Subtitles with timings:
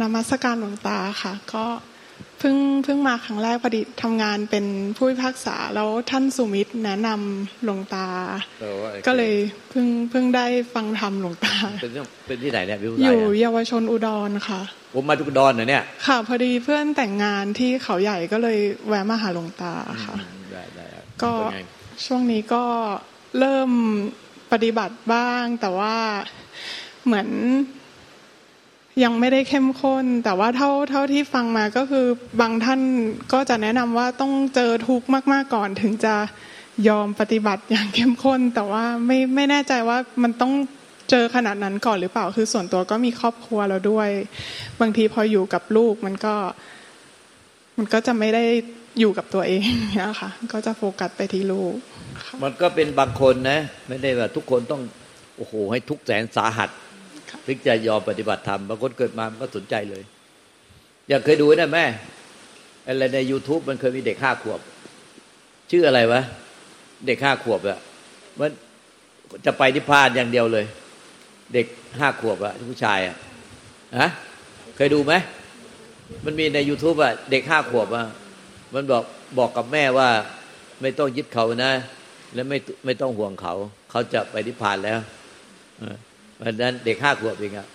[0.00, 1.64] กับนมัสการหลวงตาค่ะ ก็
[2.38, 4.64] เพิ่งเพิ่งมาครั้งแรกพอดีทำงานเป็น
[4.96, 8.06] ผู้พิพากษาแล้วท่านสุมิตรแนะนำหลวงตา
[9.06, 9.34] ก็เลย
[9.70, 14.60] เพิ่งเพิ่งได้ฟังธรรมหลวงตา เป็นที่เป็นที่ไหนเนี่ยวิวอยู่เยาวชนอุดรค่ะ
[14.94, 19.72] ผมมาทุกดอนเนี่ย ค่ะพอดีเพื่อนแต่งงานที่เขาใหญ่ก็เลยแวะมาหาหลวงตา
[20.04, 20.14] ค่ะ
[20.52, 20.84] ได้ได้
[21.22, 21.32] ก็
[22.06, 22.64] ช่วงนี้ก็
[23.38, 23.70] เริ่ม
[24.52, 25.96] ปฏิบัติบ้างแต่ว่า
[27.04, 27.28] เหมือน
[29.04, 32.06] ยังไม่ได้เข้มข้น แต่ว่าเท่าเท่าที่ฟังมาก็คือ
[32.40, 32.80] บางท่าน
[33.32, 36.14] ก็จะแนะนำว่าต้องเจอทุกข์มาก ๆก่อนถึงจะ
[36.88, 40.52] ยอมปฏิบัติอย่างเข้มข้น แต่ว่าไม่ไม่แน่ใจว่ามันต้อง
[41.10, 44.08] เจอขนาดนั้นก่อนหรือเปล่า คือส่วนตัวก็มีครอบครัวเราด้วย
[44.80, 46.34] บางทีพออยู่กับลูกมันก็
[47.78, 48.44] มันก็จะไม่ได้
[49.00, 51.74] อยู่กับตัวเองเนี่ยค่ะก็จะโฟกัสไปที่ลูก
[52.42, 54.82] มันก็เป็นบางคนนะ ไม่ได้ว่าทุกคนต้อง
[55.36, 56.70] โอ้โหให้ทุกแสนสาหัส
[57.46, 60.02] ถึงจะยอมปฏิบัติธรรมบางคนเกิดมามันก็สนใจเลย
[61.08, 61.84] อยากเคยดูนะแม่
[62.86, 64.60] อะไรใน YouTube มันเคยมีเด็กห้าขวบ
[65.70, 66.22] ชื่ออะไรวะ
[67.06, 67.78] เด็กห้าขวบอะ
[68.40, 68.50] มัน
[69.46, 70.66] จะไปนิพพานอย่างเดียวเลย
[71.54, 71.66] เด็ก
[71.98, 73.16] ห้าขวบอะผู้ชายอะ
[73.98, 74.08] ฮะ
[74.76, 75.14] เคยดูไหม
[76.24, 78.06] มันมีใน YouTube อะเด็กห้าขวบอะ
[78.74, 79.04] มันบอก
[79.38, 80.08] บอกกับแม่ว่า
[80.80, 81.72] ไม่ต้องยึดเขานะ
[82.34, 83.54] และไม่ไม่ต้องห่วงเขา
[83.90, 84.98] เขาจะไปนิพพานแล้ว
[86.42, 87.68] วันนั้นเด็กห้าขวบเองอะ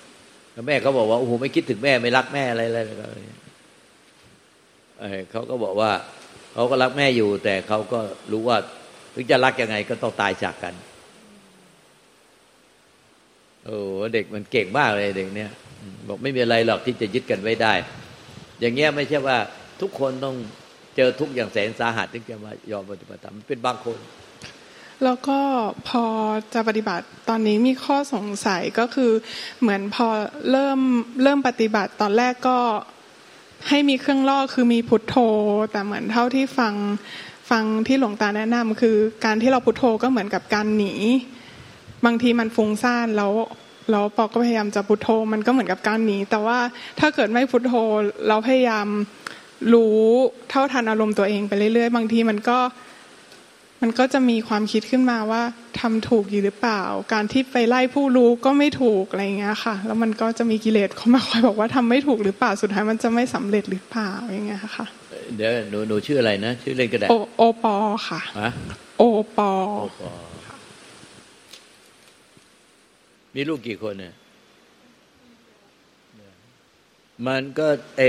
[0.68, 2.80] แม่เขาบอกว่าโอ้โหไม่คิดถึงแม่ไม่รักแม่อะไรอะไร
[5.32, 5.92] เขาก็บอกว่า
[6.54, 8.00] เขาก็รักแม่อยู่ แต่เขาก็
[8.32, 8.58] รู้ว่า
[9.14, 10.74] ถึงจะรักยังไงก็ต้องตายจากกัน
[13.66, 13.78] โอ้
[14.14, 15.52] เด็กมันเก่งมากเลยเด็กเนี้ย
[16.08, 17.74] บอกไม่มีอะไรหรอกที่จะยึดกันไว้ได้
[18.60, 19.38] อย่างเงี้ยไม่ใช่ว่า
[19.82, 20.36] ทุกคนต้อง
[20.96, 23.98] เจอทุกอย่างแสนสาหัสถึงจะมายอมปฏิบัติธรรมมันเป็นบางคน
[25.04, 25.40] แล้วก็
[25.90, 26.06] พอ
[26.54, 29.12] จะปฏิบัติตอนนี้มีข้อสงสัยก็คือ
[29.62, 30.08] เหมือนพอ
[30.52, 30.80] เริ่ม
[31.24, 32.60] เริ่มปฏิบัติตอนแรกก็
[33.70, 35.16] ให้มีเครื่องล่อคือมีพุทโธ
[35.72, 36.74] แต่เหมือนเท่าที่ฟัง
[37.50, 38.96] ฟังที่หลวงตาแนะนำคือ
[39.26, 40.94] การที่เราพุทโธก็เหมือนกับการหนี
[42.06, 43.34] บางทีมันฟุ้งซ่านแล้ว
[43.92, 46.60] แล้วปอก็พยายามจะพุทโธมันก็เหมือนกับการหนี แต่ว่า
[47.00, 47.74] ถ้าเกิดไม่พุทโธ
[48.28, 48.88] เราพยายาม
[49.74, 50.00] รู้
[50.50, 52.60] เท่าทันอารมณ์ตัวเองไปเรื่อยๆ บางทีมันก็
[53.82, 55.42] มันก็จะมีความคิดขึ้นมาว่า
[55.80, 56.82] ทำถูกอยู่หรือเปล่า
[57.14, 64.86] การที่ไปไล่ผู้รู้ก็ไม่ถูกอะไรเงี้ยค่ะ แล้วมันก็จะมีกิเลสเข้ามาคอยบอกว่าทำไม่ถูกหรือเปล่าสุดท้ายมันจะไม่สำเร็จหรือเปล่าอย่างเงี้ยค่ะ
[65.36, 67.76] เดี๋ยวหนูหนูชื่ออะไรนะ ชื่อเล่นก็ได้โอโอปอ
[68.08, 68.22] ค่ะ
[68.98, 69.04] โอ
[69.38, 69.50] ปอ
[73.36, 74.14] มีลูกกี่คนเนี่ย
[77.28, 77.68] มันก็
[77.98, 78.02] เอ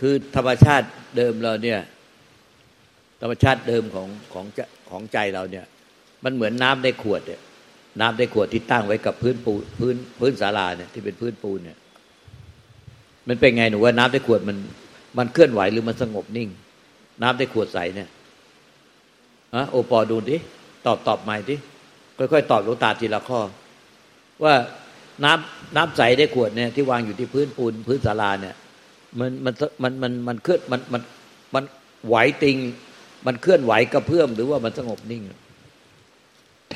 [0.00, 0.86] คือธรรมชาติ
[1.16, 1.80] เดิมเราเนี่ย
[3.20, 4.46] ธรรมชาติเดิมของของ
[4.90, 5.64] ของใจเราเนี่ย
[6.24, 7.40] มันเหมือนน้ำในขวดเนี่ย
[8.00, 11.78] น้ำในขวดที่ตั้งไว้กับพื้นปูพื้นพื้นศาลาเนี่ยที่เป็นพื้นปูนเนี่ย
[13.28, 14.56] มันเป็นไงหนูว่าน้ำในขวดมัน
[15.18, 16.48] มันเคลื่อนไหวหรือมันสงบนิ่ง
[17.22, 18.08] น้ำในขวดใสเนี่ย
[19.54, 20.36] อะโอปอดูดิ
[20.86, 21.56] ตอบตอบใหม่ดิ
[22.32, 23.40] ค่อยๆตอบลูกตาทีละข้อ
[24.44, 24.54] ว่า
[25.24, 28.54] น้ำน้ำใสในขวดเนี่ยที่วางอยู่ที่พื้นปูนพื้นศาลาเนี่ย
[29.18, 31.02] มันมันมันมันมันเคลื่อนมันมัน
[31.54, 31.64] มัน
[32.06, 32.56] ไหวติง
[33.26, 35.22] มันเคลื่อนไหวกระเพื่อมหรือว่ามันสงบนิ่ง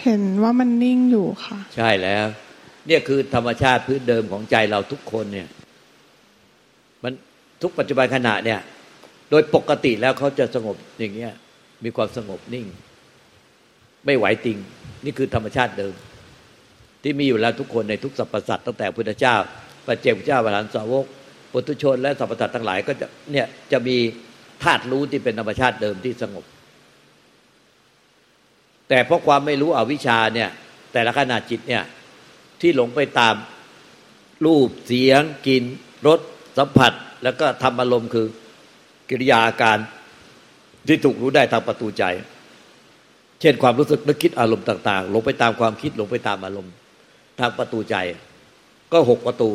[0.03, 2.27] เห็นว่ามันนิ่งอยู่ค่ะ ใช่แล้ว
[2.87, 5.49] เนี่ยคือธรรมชาติพื้นเดิมของใจเราทุกคนเนี่ย
[7.03, 7.13] มัน
[7.63, 8.61] ทุกปัจจุบันขณะเนี่ย
[9.31, 11.33] โดยปกติแล้วเขาจะสงบอย่างเงี้ย
[11.85, 12.67] มีความสงบนิ่ง
[14.07, 14.59] ไม่ไหวติง
[15.05, 15.95] นี่คือธรรมชาติเดิม
[17.03, 19.37] ที่มีอยู่แล้วทุกคนในทุกสรรพสัตว์ตั้งแต่พุทธเจ้า
[19.87, 21.05] พระเจ้าพระเจ้าพระหลานสาวก
[21.53, 23.97] ปุถุชนและสรรพสัตว์ทั้งหลายก็จะเนี่ยจะมี
[24.63, 26.45] ธาตุรู้ที่เป็นธรรมชาติเดิมที่สงบ
[28.89, 30.51] แต่เพราะความไม่รู้อวิชชาเนี่ย
[30.93, 31.85] แต่ละขณะจิตเนี่ย
[32.61, 33.35] ที่หลงไปตาม
[34.47, 35.65] รูปเสียงกลิ่น
[36.07, 36.21] รส
[36.59, 36.93] สัมผัส
[37.23, 38.27] แล้วก็ทำอารมณ์คือ
[39.11, 39.79] กิริยาอาการ
[40.87, 42.05] ที่ถูกรู้ได้ทางประตูใจ
[43.41, 46.73] เช่นความรู้สึกนึกคิดอารมณ์ต่างๆหลงไปตามความคิดหลงไปตามอารมณ์
[47.41, 47.97] ทางประตูใจ
[48.93, 49.51] ก็หกประตู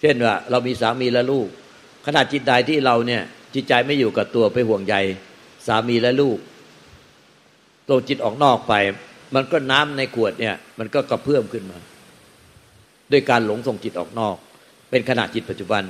[0.00, 1.48] เช่นว่า เรามีสามีและลูก
[2.06, 3.22] ขณะจิตใดที่เราเนี่ย
[3.54, 4.94] จิตใจไม่อยู่กับตัวไปห่วงใย
[5.66, 6.38] สามีและลูก
[7.88, 8.74] ตัวจิตออกนอกไป
[9.34, 11.78] มันก็น้ำในขวดเนี่ย มันก็กระเพื่อมขึ้นมา
[13.12, 14.36] ด้วยการหลงส่งจิตออกนอก
[14.90, 15.82] เป็นขณะจิตปัจจุบัน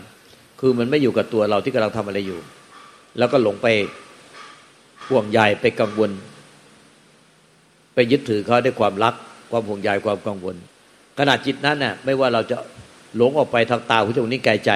[0.61, 2.41] คือมันไม่อยู่กับตัวเราที่กำลังทำอะไรอยู่
[3.19, 3.67] แล้วก็หลงไป
[5.09, 6.11] ห่วงใยไปกังวล
[7.95, 9.15] ไปยึดถือเขาด้วยความรัก
[9.51, 10.57] ความห่วงใยความกังวล
[11.19, 12.57] ขณะจิตนั้นน่ะไม่ว่าเราจะ
[13.17, 14.73] หลงออกไปทางตาหูจมูกนิ้วกายใจ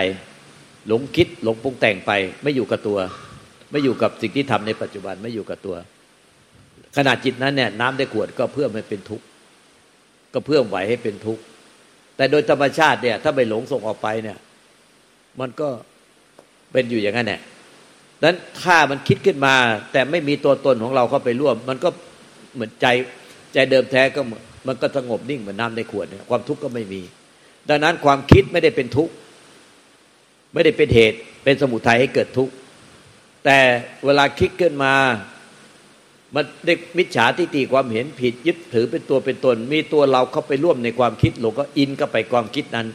[0.89, 2.13] หลงคิดหลงปรุงแต่งไป
[2.43, 2.99] ไม่อยู่กับตัว
[3.71, 5.77] ไม่อยู่กับสิ่งที่ทำในปัจจุบันไม่อยู่กับตัว
[6.97, 9.25] ขณะจิตนั้นเนี่ยน้ำได้ขวดก็เพื่อไม่เป็นทุกข์
[10.33, 11.43] ก็เพื่อไหวให้เป็นทุกข์
[12.17, 14.39] แต่โดยธรรมชาติเนี่ย ถ้าไปหลงส่งออกไปเนี่ย
[15.41, 15.69] มันก็
[16.73, 17.41] เป็นอยู่อย่างนั้นแหละ
[18.25, 19.55] นั้นถ้ามันคิดขึ้นมา
[19.93, 21.89] แต่ไม่มีตัวตนของเราเข้าไปร่วม มันก็
[22.55, 22.87] เหมือนใจ
[23.55, 24.21] ใจเดิมแท้ก็
[24.69, 27.01] มันก็สงบนิ่งเหมือนน้าในขวดเนี่ยความทุกข์ก็ไม่มี
[27.69, 29.13] ดังนั้นความคิดไม่ได้เป็นทุกข์
[30.53, 32.53] ไม่ได้เป็นเหตุเป็นสมุทัยให้เกิดทุกข์
[33.45, 33.59] แต่
[34.05, 34.95] เวลาคิดขึ้นมา
[36.35, 42.87] มันได้มิจฉาทิฏฐิความเห็นผิด ยึดถือเป็นตัวเป็นตน มีตัวเราเข้าไปร่วมในความคิดหลงก็อินก็ไปความคิดนั้น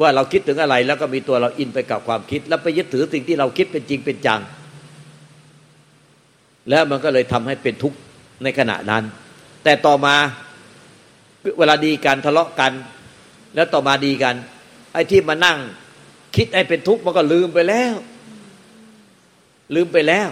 [0.00, 4.40] ว่าเราคิดถึงอะไรแล้วก็มีตัวเราอินไปกับความคิด แล้วไปยึดถือสิ่งที่เราคิดเป็นจริงเป็นจัง
[6.70, 7.98] แล้วมันก็เลยทำให้เป็นทุกข์
[8.42, 9.02] ในขณะนั้น
[9.64, 10.16] แต่ต่อมา
[11.58, 12.72] เวลาดีกันทะเลาะกัน
[13.54, 14.34] แล้วต่อมาดีกัน
[14.92, 15.58] ไอ้ที่มานั่ง
[16.36, 17.94] คิดให้เป็นทุกข์มันก็ลืมไปแล้ว
[19.74, 20.28] ลืมไปแล้ว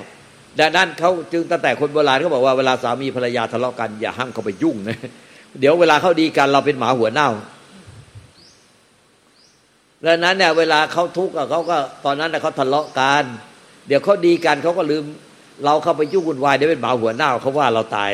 [0.60, 4.98] ดังนั้นเขาจึงตั้งแต่คนโบราณเขาบอกว่าเวลาสามีภรรยาทะเลาะกัน อย่าห้ามเขาไปยุ่งนะ
[5.60, 7.30] เดี๋ยวเวลาเขาดีกันเราเป็นหมาหัวเน่า
[10.06, 13.24] ดังนั้นเนี่ยเวลาเขาทุกข์เขาก็ตอนนั้นเขาทะเลาะกัน
[13.86, 15.04] เดี๋ยวเขาดีกันเขาก็ลืม
[15.64, 18.10] เราเข้าไปยุ่งวุ่นวายเดี๋ยวเป็นหมาหัวเน่าเขาว่าเราตาย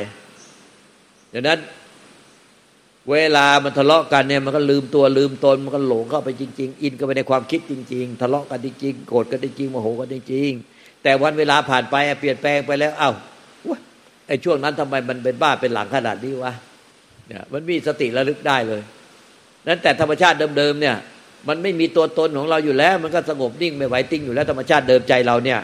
[1.32, 1.58] ดังนั้น
[3.10, 13.10] เวลามันทะเลาะกันเนี่ยมันก็ลืมตัวลืมตนมันก็หลงเข้าไปจริง ๆ อินก็ไปในความคิดจริง ๆ ทะเลาะกันจริงๆโกรธกันจริงๆโมโหกันจริงๆแต่วันเวลาผ่านไปเปลี่ยนแปลงไปแล้วเอา้า
[14.26, 16.52] ไอ้ช่วงนั้นทำไมมันเป็นบ้าเป็นหลังขนาดนี้วะ
[17.28, 18.82] เนี่ยมันมีสติระลึกได้เลย
[19.66, 20.96] นั้นแต่ธรรมชาติเดิมๆเนี่ย
[21.48, 25.60] มันไม่มีตัวตนของเราอยู่แล้ว มันก็สงบนิ่งไม่ไหวติ้งอยู่แล้วธรรมชาติเดิมใจเราเนี่ย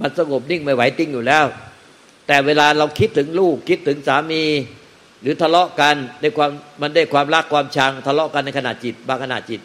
[0.00, 1.44] มันสงบนิ่งไม่ไหวติ้งอยู่แล้ว
[2.26, 4.42] แต่เวลาเราคิดถึงลูกคิดถึงสามี
[5.22, 6.50] หรือทะเลาะกันในความ
[6.82, 9.60] มันได้ความรักความชังทะเลาะกันในขณะจิต บางขณะจิต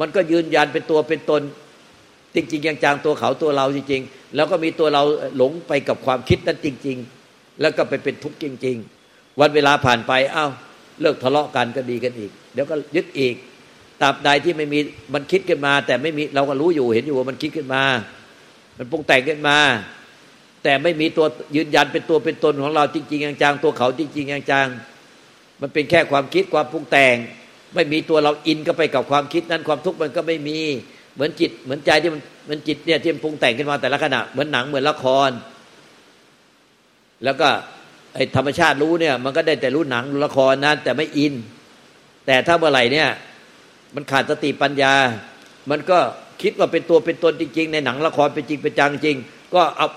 [0.00, 1.42] มันก็ยืนยันเป็นตัวเป็นตน
[2.34, 5.02] จริงๆยังจางตัวเขาตัวเราจริง ๆ แล้วก็มีตัวเรา
[5.36, 6.96] หลงไปกับความคิดนั้นจริง
[7.28, 8.76] ๆ แล้วก็ไปเป็นทุกข์จริง
[9.08, 10.50] ๆ วันเวลาผ่านไปอ้าว
[11.00, 13.34] เลิกทะเลาะกันก็ดีกันอีก เดี๋ยวก็ยึดอีก
[14.00, 14.78] ตราบใดที่ไม่มี
[15.14, 17.82] มันคิดขึ้นมา แต่ไม่มีเราก็รู้อยู่เห็นอยู่ว่ามันคิดขึ้นมา
[18.78, 19.58] มันปรุงแต่งขึ้นมา
[20.62, 24.66] แต่ไม่มีตัวยืนยันเป็นตัวเป็นตนของเราจริงๆจางตัวเขาจริงๆจาง
[25.60, 27.16] มันเป็นแค่ความคิดความปรุงแต่ง
[27.74, 30.58] ไม่มีตัวเราอินก็ไปกับความคิดนั้นความทุกข์มันก็ไม่มี
[31.14, 35.30] เหมือนจิต เหมือนใจที่มันมันจิตเนี่ยที่มันปรุงแต่งขึ้นมาแต่ละขณะเหมือนหนังเหมือนละคร
[37.24, 37.48] แล้วก็
[38.14, 41.34] ไอ้ธรรมชาติรู้เนี่ย มันก็ได้แต่รู้หนังละครนั้นแต่ไม่อิน
[42.26, 43.08] แต่ถ้าเมื่อไหร่เนี่ย
[43.94, 44.94] มันขาดสติปัญญา
[45.70, 45.98] มันก็
[46.42, 49.16] คิดว่าเป็นตัวเป็นตนจริง ๆ ในหนังละครเป็นจริงเป็นจังจริง
[49.54, 49.88] ก็เอา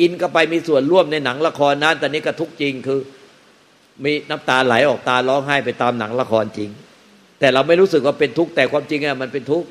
[0.00, 3.00] อินก็ไปมีส่วนร่วมในหนังละครนั้นแต่นี้ก็ทุกจริงคือ
[4.02, 6.70] มีน้ำตาไหลออกตาร้องไห้ไปตามหนังละครจริง
[7.38, 9.68] แต่เราไม่รู้สึกว่าเป็นทุกข์แต่ความจริงอะมันเป็นทุกข์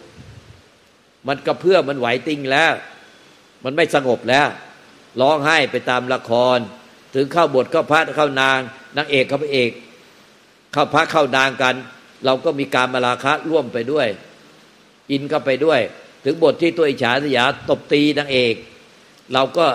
[1.28, 2.74] มันกระเพื่อมันไหวติงแล้ว
[3.64, 4.48] มันไม่สงบแล้ว
[5.22, 6.58] ร้องไห้ไปตามละคร
[7.16, 8.60] ถึงเข้าบทเข้าพระเข้านาง
[8.98, 9.72] นางเอกเข้าพระเอก
[10.74, 11.76] เข้าพระเข้านางกัน
[12.26, 14.08] เราก็มีการมาราคะร่วมไปด้วย
[15.12, 15.80] อินเข้าไปด้วย
[16.26, 18.56] ถึงบทที่ตัวอิจฉาสยาตบตีนางเอก
[19.34, 19.66] เราก็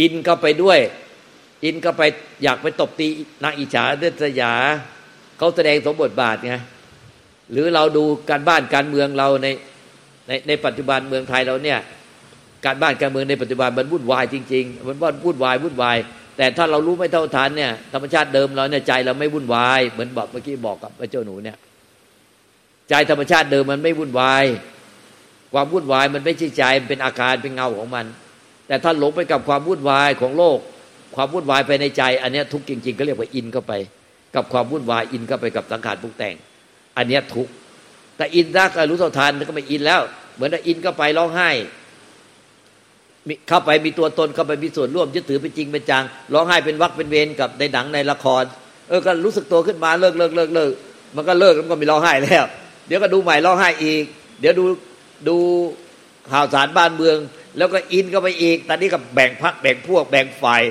[0.00, 0.78] อินเข้าไปด้วย
[1.64, 2.02] อินก็ไป
[2.44, 3.08] อยากไปตบตี
[3.42, 4.52] นางอิจฉาเดชยา
[5.38, 6.54] เขาแสดงสมบทบาทไง
[7.52, 9.48] หรือเราดูการบ้านการเมืองเราใน
[10.28, 11.78] ในในปัจจุบันเมืองไทยเราเนี่ย
[12.64, 15.96] การบ้านการเมืองในปัจจุบันมันวุ่นวายจริง ๆ มันว่าวุ่นวายวุ่นวาย
[16.36, 21.56] แต่ถ้าเรารู้ไม่เท่าทันเนี่ยธรรมชาติเดิมเราเนี่ยใจเราไม่วุ่นวาย เหมือนบอกเมื่อกี้บอกกับพระเจ้าหนูเนี่ย
[22.88, 24.44] ใจธรรมชาติเดิมมันไม่วุ่นวาย
[25.52, 28.06] ความวุ่นวายมันไม่ใช่ใจมันเป็นอาการเป็นเงาของมัน
[28.66, 30.58] แต่ถ้าหลงไปกับความวุ่นวายของโลก
[31.20, 33.72] ความวุ่นวายภายในใจ อันนี้ทุกจริง ๆ ก็เรียกว่าอินเข้าไป
[34.34, 36.34] กับความวุ่นวายอินเข้าไปกับสังขารปรุงแต่ง
[36.96, 37.48] อันนี้ทุก
[38.16, 40.00] แต่อินรักรู้เท่าทานก็ไม่อินแล้ว
[40.34, 41.50] เหมือนอินเข้าไปร้องไห้
[43.48, 48.44] เข้าไปมีตัวตนเข้าไปมีส่วนร่วมยึดถือเป็นจริงเป็นจังร้องไห้เป็นวักเป็นเวรกับในหนังในละคร
[48.88, 50.72] เออก็รู้สึกตัวขึ้นมาเลิกเลิกเลิกเลิก
[51.16, 52.44] มันก็เลิกแล้วก็มีร้องไห้แล้ว
[52.86, 54.04] เดี๋ยวก็ดูใหม่ร้องไห้อีก
[54.40, 54.64] เดี๋ยวดู
[55.28, 55.36] ดู
[56.32, 57.16] ข่าวสารบ้านเมือง
[57.58, 60.62] แล้วก็อินก็ไปอีก ตอนนี้ก็แบ่งพักแบ่งพวกแบ่งฝ่าย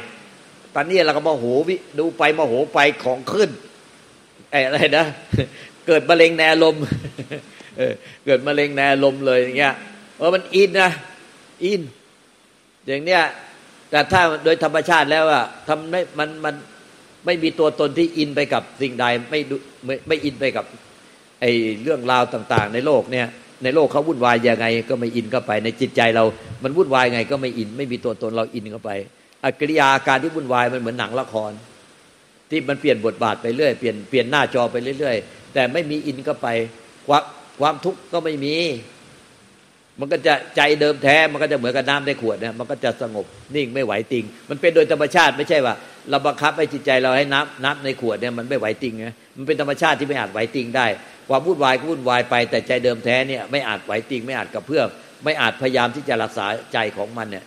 [0.80, 3.50] ตอนนี้เราก็มาโหวิดูไปมาโหไปของขึ้น
[4.52, 5.06] อะไรนะ
[5.88, 6.76] เกิดมะเร็งแนลม
[8.26, 9.74] เกิดมะเร็งแนลมเลยอย่างเงี้ย
[10.18, 10.92] เออมันอินนะ
[11.64, 11.82] อิน
[12.88, 13.22] อย่างเนี้ย
[13.90, 16.56] แต่ถ้าโดยธรรมชาติแล้วอะทำไม่มันมัน
[17.26, 19.40] ไม่มีตัวตนที่อินไปกับสิ่งใดไม่
[19.86, 20.66] ไม่ไม่อินไปกับ
[21.42, 21.52] ไอ้
[21.84, 23.28] เรื่องราวต่าง ๆ ในโลกเนี่ย
[23.64, 26.24] ในโลกเขาวุ่นวายยังไง ก็ไม่อินเข้าไป ในจิตใจเรา
[26.64, 28.92] มันวุ่นวายไงก็ไม่อิน ไม่มีตัวตนเราอินเข้าไป
[29.60, 31.52] กิริยาการที่วุ่นวายมันเหมือนหนังละคร
[32.50, 36.48] ที่มันเปลี่ยนบทบาทไปเรื่อยเปลี่ยนเปลี่ยนหน้าจอไปเรื่อย ๆ แต่ไม่มีอินก็ไป
[37.08, 37.24] ความ
[37.60, 38.56] ความทุกข์ก็ไม่มี
[40.00, 43.26] มันก็จะใจเดิมแท้มันก็จะเหมือนกับน้ำในขวดเนี่ยมันก็จะสงบ
[43.56, 45.74] นิ่งไม่ไหวติง มันเป็นโดยธรรมชาติไม่ใช่ว่า
[46.10, 50.88] เราบังคับให้จิตใจเราให้น้ำน้ำในขวดเนี่ยมันไม่ไหวติงไงมันเป็นธรรมชาติที่ไม่อาจไหวติงได้
[51.30, 54.88] ความวุ่นวายก็วุ่นวายไป แต่ใจเดิมแท้เนี่ยไม่อาจไหวติง ไม่อาจกระเพื่อม
[55.24, 57.46] ไม่อาจพยายามที่จะรักษาใจของมันเนี่ย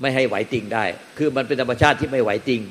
[0.00, 0.84] ไม่ให้ไหวติงได้
[1.18, 2.62] คือมันเป็นธรรมชาติที่ไม่ไหวติง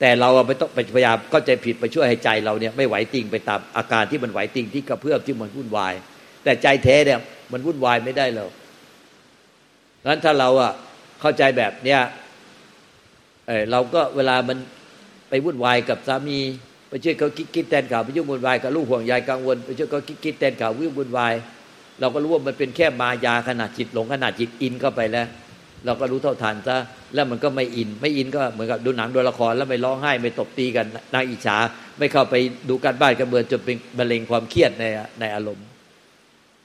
[0.00, 5.94] แต่เราไม่ต้องไปพยายามก็ใจผิดไปช่วยให้ใจเราเนี่ยไม่ไหวติงไปตามอาการที่มันไหวติงที่กระเพื่อมที่มันวุ่นวาย
[6.44, 7.20] แต่ใจแท้เนี่ย
[7.52, 8.46] มันวุ่นวายไม่ได้เรา
[10.06, 10.72] งั้นถ้าเราอะ
[11.20, 12.00] เข้าใจแบบเนี้ย
[13.48, 14.58] เออเราก็เวลามัน
[15.28, 16.38] ไปวุ่นวายกับสามี
[16.88, 21.34] ไปช่วยเขาคิดคิดแทนข่าวไปยุ่งวุ่นวายกับลูกห่วงใยกังวลไปช่วยเขาคิดคิดแทนข่าววุ่งวุ่นวาย
[22.00, 25.26] เราก็รู้ว่ามันเป็นแค่มายาขนาดจิตหลงขนาดจิตอินเข้าไปแล้ว
[25.86, 26.76] เราก็รู้เท่าทันซะ
[27.14, 31.56] แล้วมันก็ไม่อิน ไม่อินก็เหมือนกับดูหนังดูละครแล้วไม่ร้องไห้ไม่ตบตีกันนางอิจฉา
[31.98, 32.34] ไม่เข้าไป
[32.68, 34.84] ดูการบ้านกันเมืองจนเป็นมะเร็งความเครียดใน
[35.20, 35.66] ในอารมณ์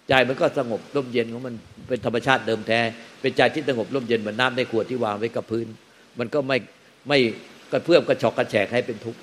[0.09, 1.55] ใจมันก็สงบร่มเย็นของมัน
[1.87, 2.79] เป็นธรรมชาติเดิมแท้
[3.21, 5.67] เป็นใจที่สงบร่มเย็นเหมือนน้าในขวดที่วางไว้กับพื้น
[6.19, 6.57] มันก็ไม่
[7.07, 7.19] ไม่
[7.71, 9.19] กระเพื่อมกระชอกกระแฉกให้เป็นทุกข์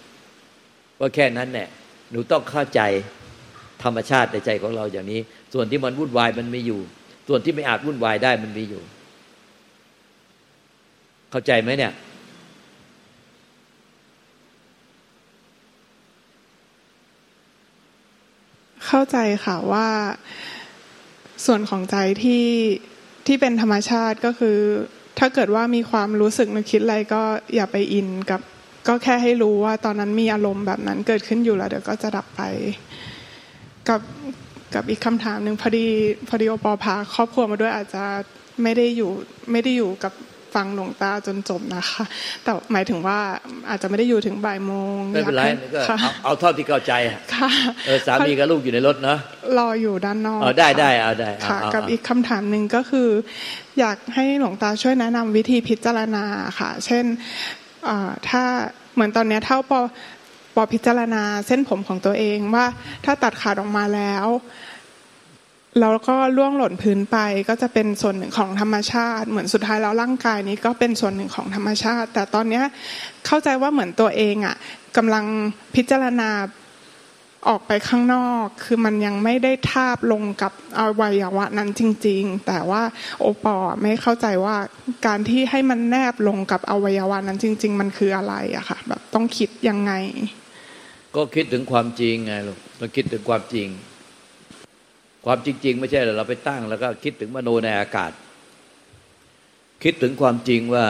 [1.01, 1.69] ว่าแค่นั้นแหละ
[2.11, 2.81] หนูต้องเข้าใจ
[3.85, 5.21] ธรรมชาติในใจของเราอย่างนี้
[5.55, 6.81] ส่วนที่มันวุ่นวายมันมีอยู่
[7.29, 8.83] ส่วนที่ไม่อาจวุ่นวายได้มันมีอยู่
[11.31, 11.93] เข้าใจไหมเนี่ย
[18.87, 19.89] เข้าใจค่ะว่า
[21.47, 22.47] ส่วนของใจที่
[23.27, 24.59] ที่เป็นธรรมชาติก็คือ
[25.19, 27.23] ถ้าเกิดว่ามีความรู้สึกนึกคิดอะไรก็
[27.55, 28.41] อย่าไปอินกับ
[28.89, 32.43] ก็แค่ให้รู้ว่าตอนนั้นมีอารมณ์แบบนั้นเกิดขึ้นอยู่แล้วเดี๋ยวก็จะดับไป
[33.89, 34.01] กับ
[34.75, 35.87] กับอีกคำถามหนึ่งพอดี
[36.29, 38.05] พอดีโอปอพาครอบครัวมาด้วยอาจจะ
[38.63, 39.11] ไม่ได้อยู่
[39.53, 40.13] ไม่ได้อยู่กับ
[40.57, 42.05] ฟังหลวงตาจนจบนะคะ
[42.43, 43.19] แต่หมายถึงว่า
[43.69, 45.45] อาจจะไม่ได้อยู่ถึงบ่ายโมงไม่เป็นไร
[45.75, 46.93] ก็เอาเอาเท่าที่เข้าใจ
[47.35, 47.51] ค่ะ
[47.87, 49.19] เออสามีกับลูกอยู่ในรถเนาะ
[49.59, 53.09] รออยู่ด้านนอกเออได้ได้เอาได้ค่ะเอากับเอาอีกคำถามหนึ่งก็คือ
[53.79, 56.25] อยากให้หลวงตาช่วยแนะนำวิธีพิจารณา
[56.59, 57.05] ค่ะ เช่น
[57.85, 58.43] เอ่อถ้า
[58.95, 59.81] เหมือนตอนเนี้ยเท่าปอ
[60.55, 62.67] ปอพิจารณาเส้นผมของตัวเองว่า
[63.05, 64.27] ถ้าตัดขาดออกมาแล้ว
[65.81, 67.19] แล้วก็ล่วงหล่นพื้นไป
[67.49, 72.65] ก็จะเป็นส่วนหนึ่งของธรรมชาติ เหมือนสุดท้ายแล้วร่างกายนี้ก็เป็นส่วนหนึ่งของธรรมชาติ แต่ตอนเนี้ย
[73.27, 74.57] เข้าใจว่าเหมือนตัวเองอะ
[74.97, 75.25] กำลัง
[75.75, 76.31] พิจารณา
[77.49, 82.83] ออกไปข้างนอก คือมันยังไม่ได้ทาบลงกับอวัยวะนั้นจริง ๆ แต่ว่า
[83.21, 84.57] โอปอไม่เข้าใจว่า
[85.07, 89.93] การที่ให้มันแนบลงกับอวัยวะนั้นจริง ๆ มันคืออะไรอะค่ะแบบต้องคิดยังไง
[91.17, 93.69] ก็คิดถึงความจริงไงลูกต้องคิดถึงความจริง
[95.29, 98.13] ความจริง ๆ ไม่ใช่เราไปตั้งแล้วก็คิดถึงมโนในอากาศ
[99.85, 100.85] คิดถึงความจริงว่า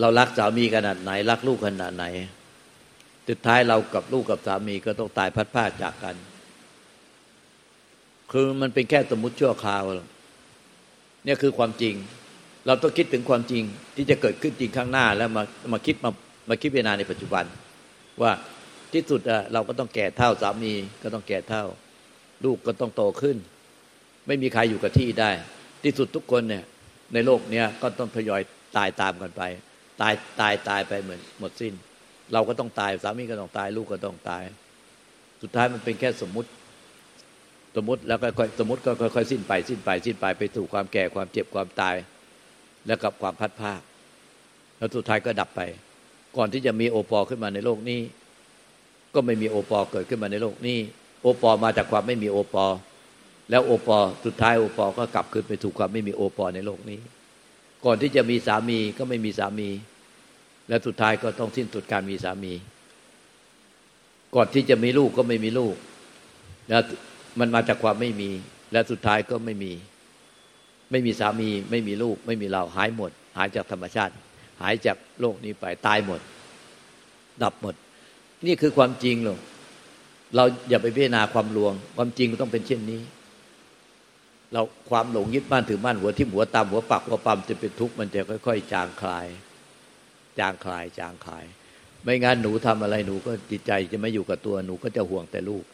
[0.00, 2.04] เรารักสามีขนาดไหน รักลูกขนาดไหน
[3.28, 6.16] สุดท้ายเรากับลูกกับสามีก็ต้องตายพัดพราจากกัน
[8.32, 9.82] คือมันเป็นแค่สมมติชั่วคราว
[11.24, 11.94] เนี่ยคือความจริง
[12.66, 13.62] เราต้องคิดถึงความจริง
[13.96, 16.10] ที่จะเกิดขึ้นจริงข้างหน้าแล้วมามาคิดมา
[16.48, 17.44] มาคิดพิจารณาในปัจจุบัน
[18.22, 18.32] ว่า
[18.92, 20.72] ที่สุดอะเราก็ต้องแก่เท่าสามี
[21.02, 21.64] ก็ต้องแก่เท่า
[22.44, 23.36] ลูกก็ต้องโตขึ้น
[24.26, 25.30] ไม่มีใครอยู่กับที่ได้
[25.82, 26.64] ที่สุดทุกคนเนี่ย
[27.14, 28.40] ในโลกเนี้ยก็ต้องทยอย
[28.76, 29.42] ตายตามกันไป
[30.00, 31.74] ตายตายตายไปเหมือนหมดสิ้น
[32.32, 34.42] เราก็ต้องตายสามีก็ต้องตาย ลูกก็ต้องตาย
[35.42, 36.48] สุดท้ายมันเป็นแค่สมมุติ
[37.76, 41.96] สมมติแล้วก็ค่อยสมมติก็ค่อยๆสิ้นไป สิ้นไปสิ้นไปไปสู่ความแก่ความเจ็บความตาย
[42.86, 43.80] แล้วกับความพัดภาค
[44.78, 45.60] แล้วสุดท้ายก็ดับไป
[46.36, 48.00] ก่อนที่จะมีโอปอขึ้นมาในโลกนี้
[49.14, 50.78] ก็ไม่มีโอปอเกิดขึ้นมาในโลกนี้
[51.22, 52.66] โอปอมาจากความไม่มีโอปอ
[53.50, 56.98] แล้วโอปอสุดท้ายโอปอก็กลับคืนไปถูกความไม่มีโอปอในโลกนี้
[57.84, 59.68] ก่อนที่จะมีสามีก็ไม่มีสามี
[60.68, 62.52] และสุดท้ายก็ต้องสิ้นสุดการมีสามี
[64.34, 65.76] ก่อนที่จะมีลูกก็ไม่มีลูก
[66.68, 66.82] แล้ว
[67.38, 68.30] มันมาจากความไม่มี
[68.72, 69.72] และสุดท้ายก็ไม่มี
[70.90, 74.14] ไม่มีสามี ไม่มีลูก ไม่มีเราหายหมด หายจากธรรมชาติ
[74.60, 76.20] หายจากโลกนี้ไปตายหมด
[77.42, 77.74] ดับหมด
[78.46, 79.38] นี่คือความจริงหรอก
[80.36, 83.00] เราอย่าไปพิจารณาความลวง ความจริงต้องเป็นเช่นนี้
[84.52, 89.26] เราความหลงยึดมั่นถือมั่นหัวที่หัวตามหัวปักหัวปั๊มจะเป็นทุกข์มันจะค่อย ๆ จางคลาย
[90.38, 91.44] จางคลาย จางคลาย
[92.04, 95.64] ไม่งั้นหนูทำอะไรหนูก็จิตใจจะไม่อยู่กับตัวหนูก็จะห่วงแต่ลูก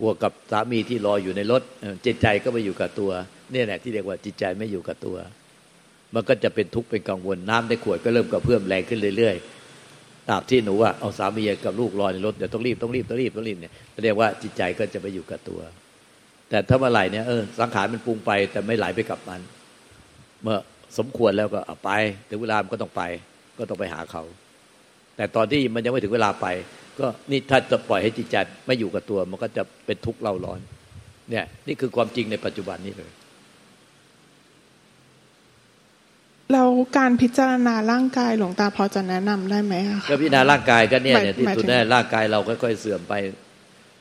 [0.00, 1.62] ห่วงกับสามีที่รออยู่ในรถ
[2.06, 3.10] จิตใจก็ไม่อยู่กับตัว
[3.52, 5.16] เนี่ยแหละที่เรียกว่าจิตใจไม่อยู่กับตัว
[6.14, 9.55] มันก็จะเป็นทุกข์เป็นกังวลน้ำในขวดก็เริ่มกระเพื่อมแรงขึ้นเรื่อยๆ
[10.28, 13.72] ตราบที่หนูว่าเอาสามีกับลูกรอในรถเดี๋ยวต้องรีบต้องรีบต้องรีบต้องรีบเนี่ย
[14.04, 15.60] เรียกว่าจิตใจก็จะไปอยู่กับตัว
[16.50, 19.40] แต่ถ้าเมื่อไหร่เนี่ยเออสังขารมันปรุงไปแต่ไม่ไหลไปกับมัน
[20.42, 20.58] เมื่อ
[20.98, 21.90] สมควรแล้วก็เอาไป
[22.28, 23.02] ถึงเวลามันก็ต้องไป
[23.58, 24.22] ก็ต้องไปหาเขา
[25.16, 26.46] แต่ตอนที่มันยังไม่ถึงเวลาไป
[26.98, 30.60] ก็นี่ถ้าจะปล่อยให้จิตใจไม่อยู่กับตัว มันก็จะเป็นทุกข์เล่าร้อน
[31.30, 33.10] เนี่ย นี่คือความจริงในปัจจุบันนี้เลย
[36.52, 43.14] แล้วการพิจารณาร่างกายหลวงตาพอจะแนะนำได้ไหมอะคะก็พิจารณาร่างกายก็เนี่ยหมายเนี่ยที่หมายสุดถึงแน่ร่างกายเราค่อยๆเสื่อมไป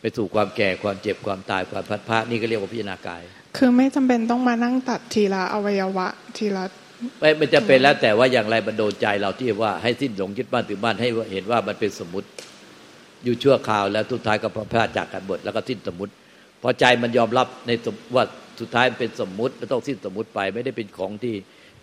[0.01, 3.21] ไป ไปสู่ความแก่ความเจ็บความตายความพัดพลาดนี่ก็เรียกว่าพิจารณากาย
[3.57, 6.63] คือไม่จำเป็นต้องมานั่งตัดทีละอวัยวะทีละ
[7.19, 12.27] ไม่มันจะเป็นแล้วแต่ว่าอย่างไรมันโดนใจเราที่ว่าให้สิ้นหลงยึดบ้านถือบ้านให้เห็นว่ามันเป็นสมมติ
[13.23, 16.11] อยู่ชั่วคราวแล้วสุดท้ายก็พลาดจากกันหมดแล้วก็สิ้นสมมติ
[16.63, 17.71] พอใจมันยอมรับใน
[18.15, 18.23] ว่า
[18.59, 21.35] สุดท้ายเป็นสมมุติแล้วต้องสิ้นสมมุติไป ไม่ได้เป็นของที่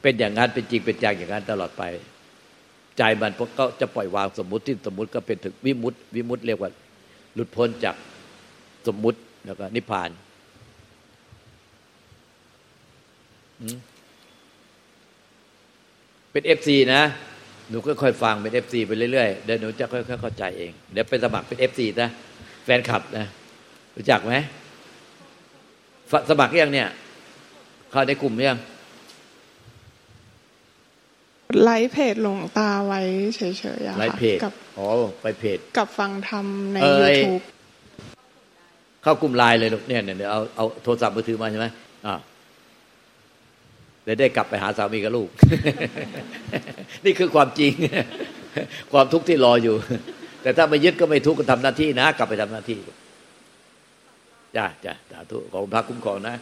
[0.03, 1.83] เป็นอย่างนั้นเป็นจริงเป็นจังอย่างนั้นตลอดไป
[2.99, 6.71] ใจมันก็จะปล่อยวางสมมติสิ้นสมมติก็เป็นถึงวิมุตติวิมุตติเรียกว่า
[7.35, 7.97] หลุดพ้นจาก
[8.87, 10.11] สมมุติแล้วก็นิพพาน
[16.33, 17.03] เป็น FC นะ
[17.71, 22.09] หนูก็ค่อยฟังเป็น FC ไปเรื่อยๆ เดี๋ยวหนูจะค่อยๆเข้าใจเอง เดี๋ยวไปสมัครเป็น FC นะ
[22.65, 23.27] แฟนคลับนะ
[23.97, 24.35] รู้จักไหม
[26.31, 26.89] สมัครยังเนี่ย
[27.91, 28.59] เข้าในกลุ่มยัง
[31.65, 33.01] ไลฟ์เพจหลวงตาไว้
[33.37, 33.43] เฉ
[33.79, 34.87] ยๆอะค่ะไลฟ์เพจกับอ๋อ
[35.23, 37.43] ไปเพจกับฟังธรรมในเอ้ย YouTube
[39.03, 41.67] เข้ากลุ่มไลน์เลยลูกเนี่ยเนี่ยเดี๋ยวเอาเอาโทรศัพท์มือถือมาใช่ไหม
[42.07, 42.15] อ่า
[44.05, 45.29] เดี๋ยวได้กลับไปหาสามีกับลูก
[47.05, 47.73] นี่คือความจริง
[48.93, 49.75] ความทุกข์ที่รออยู่
[50.43, 52.79] แต่ถ้าไม่ยึดก็ไม่ทุกข์ก็ทำหน้าที่นะ กลับไปทำหน้าที่
[54.57, 56.35] จ้าจ้าสาธุขอบคุณพระคุ้มครองนะ